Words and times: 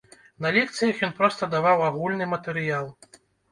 На 0.45 0.51
лекцыях 0.55 1.03
ён 1.09 1.13
проста 1.19 1.51
даваў 1.53 1.85
агульны 1.91 2.31
матэрыял. 2.35 2.91